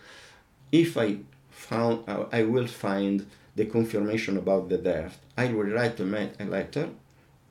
[0.71, 1.17] If I
[1.51, 5.11] found, I will find the confirmation about the dirt.
[5.37, 6.89] I will write a letter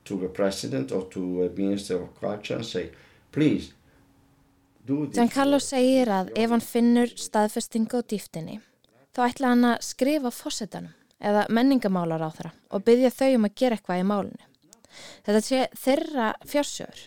[0.03, 2.91] to the president or to a minister of culture and say,
[3.31, 3.73] please,
[4.85, 5.17] do this.
[5.17, 8.59] Giancarlo segir að ef hann finnur staðfestingu á dýftinni,
[9.13, 13.57] þá ætla hann að skrifa fósettanum eða menningamálar á þeirra og byggja þau um að
[13.61, 14.47] gera eitthvað í málinu.
[15.25, 17.03] Þetta sé þeirra fjársjóður.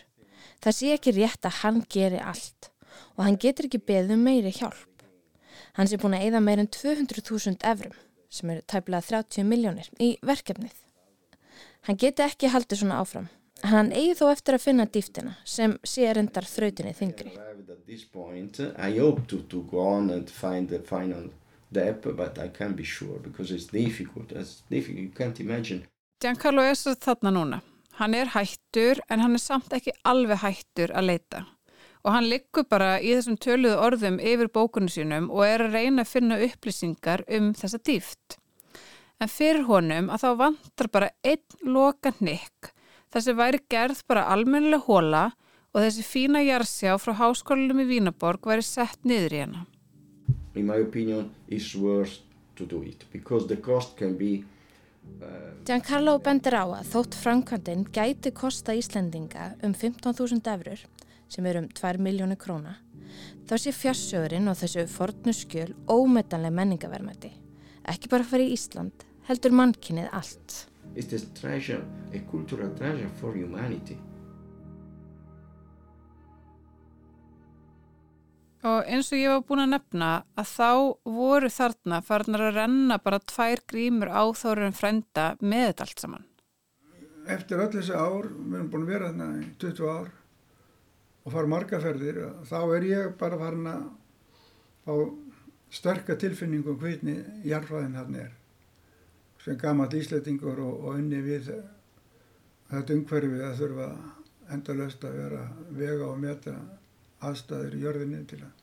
[0.63, 2.71] Það sé ekki rétt að hann geri allt
[3.15, 5.03] og hann getur ekki beðið um meiri hjálp.
[5.75, 7.95] Hann sé búin að eyða meir en 200.000 evrum,
[8.31, 10.84] sem eru tæplega 30 miljónir, í verkefnið.
[11.85, 13.27] Hann geti ekki haldið svona áfram.
[13.65, 17.31] Hann eigi þó eftir að finna dýftina sem sé reyndar þrautinni þingri.
[17.37, 21.29] arrived at this point, I hope to, to go on and find the final
[21.71, 24.31] depth, but I can't be sure because it's difficult.
[24.31, 25.03] It's difficult.
[25.03, 25.85] You can't imagine.
[26.21, 27.61] Giancarlo er svo þarna núna.
[27.99, 31.45] Hann er hættur en hann er samt ekki alveg hættur að leita.
[32.05, 36.03] Og hann liggur bara í þessum töluðu orðum yfir bókunum sínum og er að reyna
[36.05, 38.37] að finna upplýsingar um þessa dýft.
[39.21, 42.71] En fyrir honum að þá vantar bara einn loka hnykk.
[43.13, 45.23] Þessi væri gerð bara almennilega hóla
[45.71, 49.63] og þessi fína jarðsjá frá háskólanum í Vínaborg væri sett niður í hana.
[50.55, 52.19] In my opinion, it's worth
[52.55, 54.43] to do it because the cost can be
[55.21, 60.83] uh, Giancarlo bendir á að þótt framkvæmdinn gæti kosta Íslendinga um 15.000 eurur,
[61.27, 62.77] sem er um 2 miljónu króna,
[63.47, 67.44] þá sé fjarsjóðurinn og þessu fornu skjöl ómetanlega menningavermæti.
[67.85, 70.57] Ekki bara fyrir Ísland, heldur mannkinnið allt.
[70.95, 73.97] It's a treasure, a cultural treasure for humanity.
[78.65, 80.69] Og eins og ég var búin að nefna að þá
[81.13, 86.25] voru þarna farnar að renna bara tvær grímur á þóruðum frænda með þetta allt saman.
[87.35, 90.09] Eftir öll þessi ár, við erum búin að vera þarna í 20 ár
[91.25, 92.19] og fara margaferðir,
[92.49, 93.85] þá er ég bara farin að
[94.85, 94.93] fá
[95.73, 98.33] sterka tilfinningum hvernig jarfræðin hann er
[99.43, 101.51] sem gammal íslettingur og, og unni við
[102.71, 103.89] þetta umhverfið að þurfa
[104.55, 105.41] endalöst að vera
[105.77, 106.53] vega og meta
[107.25, 108.53] aðstæður í jörðinni til að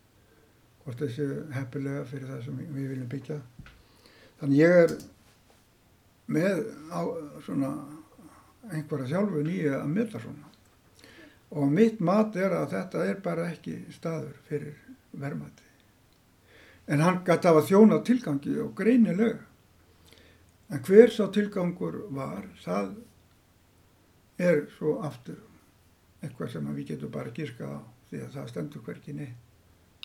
[0.83, 3.39] hvort þessi heppilega fyrir það sem við viljum byggja.
[4.41, 4.95] Þannig ég er
[6.33, 7.03] með á,
[7.47, 7.71] svona
[8.73, 10.51] einhverja sjálfu nýja að meta svona
[11.53, 14.79] og mitt mat er að þetta er bara ekki staður fyrir
[15.13, 15.62] verðmati.
[16.91, 19.39] En hann gæti að þjóna tilgangi og greinilega.
[20.73, 22.95] En hver sá tilgangur var, það
[24.41, 25.41] er svo aftur
[26.23, 29.51] eitthvað sem við getum bara gískað á því að það stendur hverki neitt.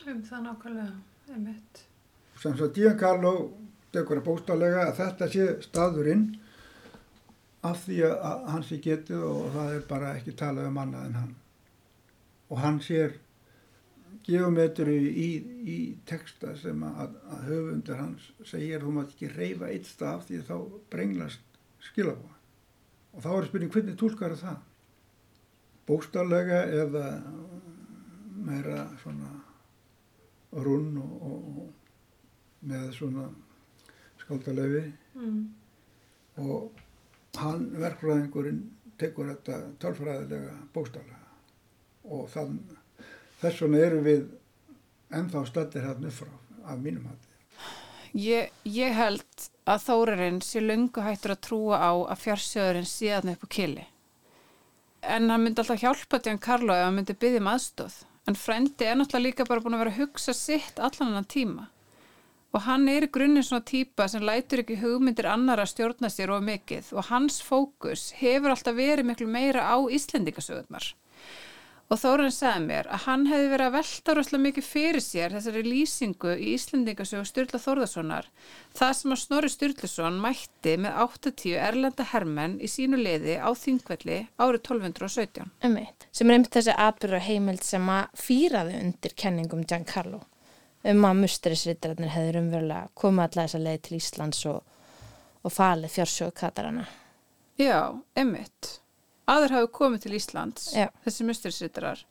[0.08, 0.98] Um það nákvæmlega,
[1.34, 1.84] einmitt.
[2.42, 3.34] Sem svo Giancarlo
[3.94, 6.26] degur að bóstalega að þetta sé staðurinn
[7.66, 11.18] af því að hann sé getið og það er bara ekki talað um annað en
[11.22, 11.34] hann.
[12.52, 13.18] Og hann sér
[14.28, 15.28] geometri í,
[15.64, 20.42] í texta sem að, að höfundur hans segir þú mátt ekki reyfa eitt staf því
[20.50, 20.56] þá
[20.92, 22.36] brenglast skilabóða.
[23.16, 24.58] Og þá er spurning hvernig tólkar það?
[25.88, 27.06] Bóstalega eða
[28.48, 29.32] meira svona
[30.52, 33.28] runn og, og, og með svona
[34.22, 34.84] skaldalöfi
[35.16, 35.40] mm.
[36.44, 36.82] og
[37.38, 38.64] hann verkfræðingurinn
[39.00, 41.24] tekur þetta tölfræðilega bóstalega
[42.08, 42.58] og þann,
[43.42, 44.26] þess vegna eru við
[45.18, 46.32] ennþá stættir hérna frá
[46.68, 47.28] af mínum hætti.
[48.18, 53.36] Ég, ég held að þórarinn sé lungu hættur að trúa á að fjársjöðurinn sé aðna
[53.36, 53.86] upp á kili.
[55.04, 57.98] En hann myndi alltaf hjálpa til hann Karlo ef hann myndi byggja um aðstóð.
[58.28, 61.68] En frendi er náttúrulega líka bara búin að vera að hugsa sitt allan annan tíma.
[62.56, 66.34] Og hann er í grunninn svona típa sem lætur ekki hugmyndir annar að stjórna sér
[66.36, 70.90] of mikið og hans fókus hefur alltaf verið miklu meira á Íslendingasögurnar.
[71.88, 75.62] Og Þórun sagði mér að hann hefði verið að velta röslega mikið fyrir sér þessari
[75.64, 78.26] lýsingu í Íslendingasögu Sturla Þórðarssonar,
[78.76, 84.18] það sem að Snorri Sturluson mætti með 80 erlenda hermenn í sínu liði á Þingvelli
[84.36, 85.54] árið 1217.
[85.70, 90.26] Umveit, sem er einmitt þessi atbyrra heimild sem að fýraði undir kenningum Giancarlo
[90.88, 94.60] um að musterisrittararnir hefði umverulega komið allar þessa leið til Íslands og,
[95.48, 96.84] og falið fjársjóðu katarana.
[97.58, 98.76] Já, einmitt
[99.28, 100.88] aður hafi komið til Íslands Já.
[101.06, 102.04] þessi musturisrittarar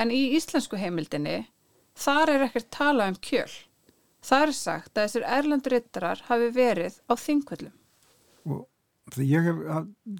[0.00, 1.46] en í íslensku heimildinni
[1.96, 3.50] þar er ekkert tala um kjöl.
[4.26, 7.74] Það er sagt að þessir erlandurittarar hafi verið á þingvöldum
[8.46, 9.60] og ég hef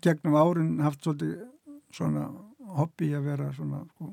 [0.02, 1.46] gegnum árin haft svolítið
[1.94, 2.28] svona
[2.76, 4.12] hobby að vera svona sko,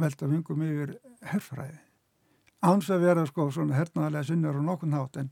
[0.00, 1.78] velta vingum yfir herfræði.
[2.66, 5.30] Áns að vera sko svona hernaðarlega sinnar og nokkurn hátt en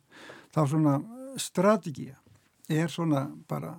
[0.55, 0.95] þá svona
[1.41, 2.19] strategía
[2.69, 3.75] er svona bara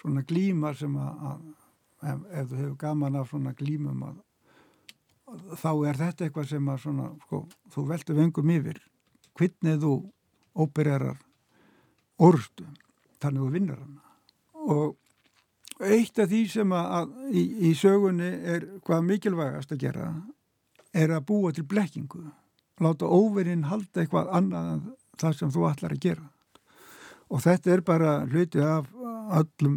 [0.00, 4.20] svona glímar sem að, að ef, ef þú hefur gaman af svona glímum að,
[5.30, 7.42] að þá er þetta eitthvað sem að svona, sko,
[7.74, 8.80] þú veldur vengum yfir
[9.38, 9.94] hvernig þú
[10.60, 11.20] ópererar
[12.20, 12.66] orðstu
[13.20, 14.02] þannig þú vinnur hana.
[14.60, 14.96] Og
[15.80, 20.10] eitt af því sem að, í, í sögunni er hvað mikilvægast að gera
[20.96, 22.24] er að búa til blekkingu
[22.80, 24.84] láta óverinn halda eitthvað annað en
[25.20, 26.28] það sem þú ætlar að gera
[27.30, 28.88] og þetta er bara hluti af
[29.30, 29.76] öllum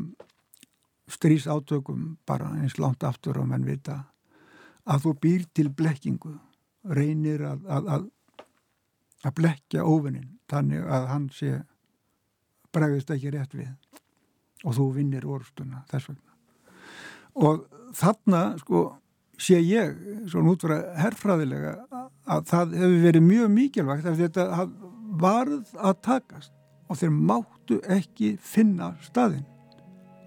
[1.10, 4.00] strís átökum bara eins langt aftur og menn vita.
[4.90, 6.34] Að þú býr til blekkingu
[6.84, 8.08] reynir að, að, að,
[9.24, 11.54] að blekja óvinnin þannig að hann sé
[12.74, 13.72] bregðist ekki rétt við
[14.64, 16.34] og þú vinnir orðstuna þess vegna.
[17.34, 17.64] Og
[17.98, 18.84] þarna sko
[19.40, 19.96] sé ég
[20.32, 21.78] svona út frá herrfræðilega
[22.24, 24.68] að það hefur verið mjög mikilvægt af þetta
[25.22, 26.54] varð að takast
[26.90, 29.46] og þeir máttu ekki finna staðinn.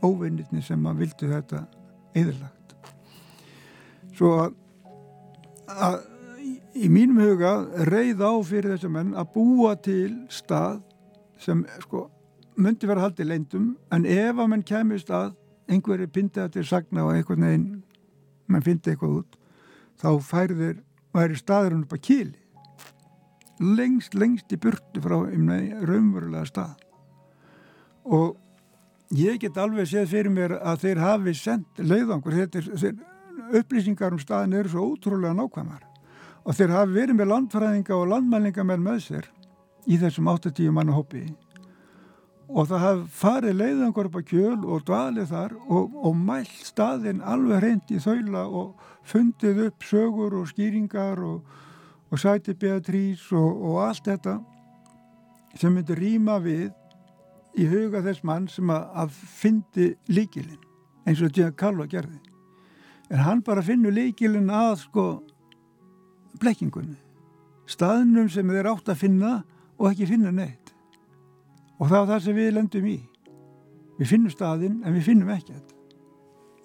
[0.05, 1.65] Óvinnirni sem að vildu þetta
[2.17, 2.57] eðurlagt
[4.17, 4.53] svo að,
[5.69, 5.97] að
[6.77, 7.55] í mínum huga
[7.89, 10.81] reyð á fyrir þessum menn að búa til stað
[11.41, 12.07] sem sko
[12.57, 15.35] myndi vera haldið leindum en ef að mann kemur stað
[15.69, 17.69] einhverju pindið til sagna og einhvern veginn
[18.49, 19.39] mann fyndi eitthvað út
[20.01, 20.81] þá færðir
[21.17, 22.46] væri staðurinn upp að kíli
[23.61, 26.75] lengst, lengst í burtu frá raunverulega stað.
[28.07, 28.37] Og
[29.17, 32.99] ég get alveg séð fyrir mér að þeir hafi sendt leiðangur þetta er,
[33.61, 35.83] upplýsingar um staðin eru svo ótrúlega nákvæmar.
[36.47, 39.27] Og þeir hafi verið með landfræðinga og landmælinga með sér
[39.87, 41.27] í þessum 80 manna hópi.
[42.47, 47.23] Og það hafði farið leiðangur upp á kjöl og dvalið þar og, og mælt staðin
[47.27, 51.41] alveg hreint í þaula og fundið upp sögur og skýringar og,
[52.11, 54.37] og sæti Beatrís og, og allt þetta
[55.57, 56.71] sem myndi rýma við
[57.57, 60.63] í huga þess mann sem að, að fyndi líkilinn
[61.07, 62.19] eins og Giancarlo gerði.
[63.11, 65.07] En hann bara finnur líkilinn að sko
[66.43, 66.99] blekkingunni
[67.67, 69.33] staðnum sem þeir átt að finna
[69.77, 70.73] og ekki finna neitt.
[71.77, 72.99] Og það er það sem við lendum í.
[73.97, 75.75] Við finnum staðinn en við finnum ekkert.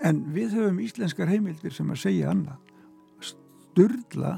[0.02, 2.60] En við höfum íslenskar heimildir sem að segja annað.
[3.22, 4.38] Sturla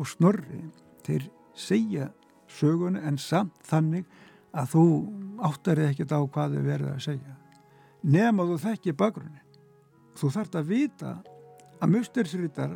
[0.00, 0.62] og Snorri
[1.04, 2.08] þeir segja
[2.50, 4.08] söguna en samt þannig
[4.56, 4.86] að þú
[5.46, 7.36] áttar ekkert á hvað þau verða að segja
[8.02, 9.44] nema þú þekkir bakgrunni
[10.18, 11.12] þú þart að vita
[11.80, 12.74] að mustersryttar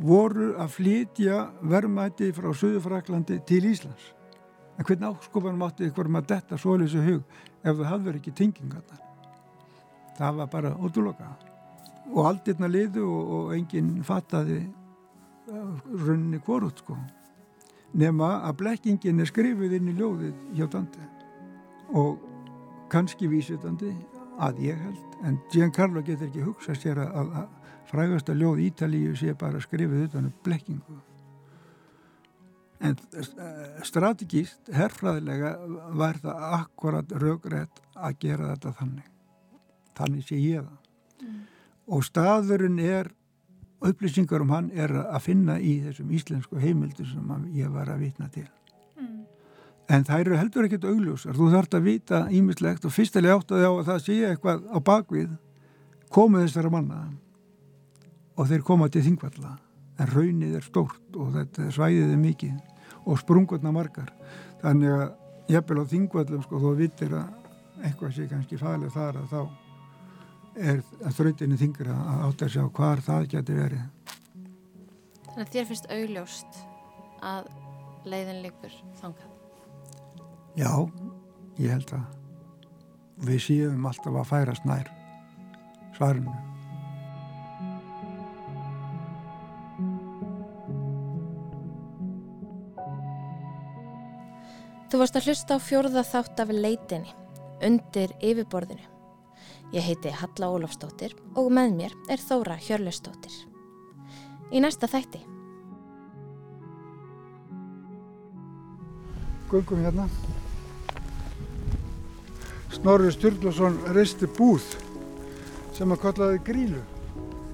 [0.00, 4.12] voru að flytja verðmæti frá Suðufraklandi til Íslands.
[4.78, 7.22] En hvernig áskopanum átti ykkur með detta svoleiðs hug
[7.62, 9.00] ef það hafður ekki tingingarna.
[10.16, 11.28] Það var bara útloka.
[12.12, 14.62] Og aldirna liðu og, og enginn fattaði
[16.06, 16.96] runni hvorut sko.
[17.92, 21.08] Nefna að blekkingin er skrifið inn í ljóðið hjá Dante
[21.92, 22.22] og
[22.92, 23.92] kannski vísutandi
[24.40, 29.34] að ég held en Giancarlo getur ekki hugsað sér að, að frægasta ljóð Ítalíu sé
[29.38, 30.98] bara skrifið utan um blekkingu
[32.82, 35.52] en eh, strategíst herrfræðilega
[35.98, 39.10] var það akkurat raugrætt að gera þetta þannig
[39.98, 41.42] þannig sé ég það mm.
[41.94, 43.12] og staðurinn er
[43.88, 48.28] upplýsingar um hann er að finna í þessum íslensku heimildu sem ég var að vitna
[48.32, 48.48] til.
[49.00, 49.24] Mm.
[49.88, 51.34] en það eru heldur ekkert augljósar.
[51.36, 55.32] Þú þarfst að vita ímislegt og fyrstilega átt að það sé eitthvað á bakvið
[56.12, 57.00] komið þessara manna
[58.36, 59.56] og þeir koma til þingvalla.
[60.00, 62.54] En raunnið er stórt og þetta svæðið er mikið
[63.04, 64.08] og sprungurna margar.
[64.62, 69.32] Þannig að bel á þingvallum sko þó vittir að eitthvað sé kannski fælið þar að
[69.32, 69.61] þá
[70.56, 73.82] er að þrautinni þingur að átt að sjá hvar það geti verið.
[75.32, 76.58] Þannig að þér finnst augljóst
[77.24, 77.48] að
[78.04, 79.28] leiðin líkur þangað?
[80.58, 80.72] Já,
[81.56, 84.90] ég held að við séum alltaf að færast nær
[85.96, 86.34] svarinu.
[94.92, 97.14] Þú varst að hlusta á fjórða þátt af leitinni,
[97.64, 98.91] undir yfirborðinu.
[99.72, 103.34] Ég heiti Halla Ólafstóttir og með mér er Þóra Hjörlustóttir.
[104.52, 105.22] Í næsta þætti.
[109.52, 110.08] Göngum hérna.
[112.72, 114.66] Snorri Sturluson reisti búð
[115.76, 116.82] sem að kallaði grílu.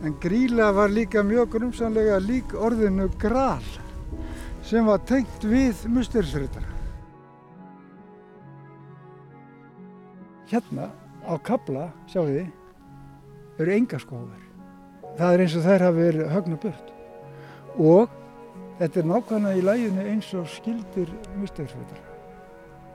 [0.07, 3.63] En gríla var líka mjög grumsanlega lík orðinu gral
[4.67, 6.79] sem var tengt við musterisritara.
[10.51, 10.91] hérna
[11.29, 12.49] á kabla, sjáu þið,
[13.61, 14.45] eru enga skóður.
[15.19, 16.93] Það er eins og þær hafi verið högna burt.
[17.79, 18.15] Og
[18.79, 22.05] þetta er nákvæmlega í læginu eins og skildir mustæðisveitar.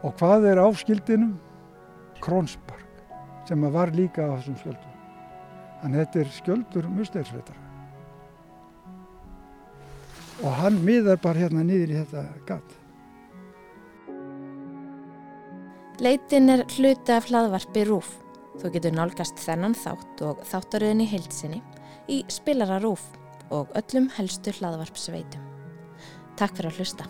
[0.03, 1.35] Og hvað er á skildinum?
[2.23, 3.03] Krónspark,
[3.47, 4.95] sem var líka á þessum skjöldum.
[5.81, 7.59] Þannig þetta er skjöldur mustæðisveitar.
[10.43, 12.79] Og hann miðar bara hérna niður í þetta gatt.
[16.03, 18.22] Leitin er hluti af hlaðvarpi Rúf.
[18.61, 21.63] Þú getur nálgast þennan þátt og þáttaröðin í heilsinni
[22.11, 23.07] í spilara Rúf
[23.53, 25.43] og öllum helstu hlaðvarpsveitum.
[26.37, 27.09] Takk fyrir að hlusta.